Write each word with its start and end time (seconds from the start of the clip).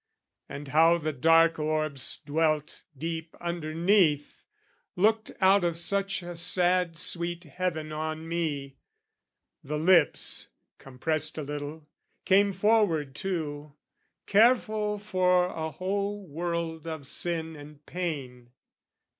And 0.49 0.69
how 0.69 0.97
the 0.97 1.13
dark 1.13 1.59
orbs 1.59 2.17
dwelt 2.25 2.81
deep 2.97 3.35
underneath, 3.39 4.43
Looked 4.95 5.31
out 5.39 5.63
of 5.63 5.77
such 5.77 6.23
a 6.23 6.35
sad 6.35 6.97
sweet 6.97 7.43
heaven 7.43 7.91
on 7.91 8.27
me 8.27 8.77
The 9.63 9.77
lips, 9.77 10.47
compressed 10.79 11.37
a 11.37 11.43
little, 11.43 11.87
came 12.25 12.51
forward 12.51 13.13
too, 13.13 13.75
Careful 14.25 14.97
for 14.97 15.45
a 15.45 15.69
whole 15.69 16.27
world 16.27 16.87
of 16.87 17.05
sin 17.05 17.55
and 17.55 17.85
pain. 17.85 18.49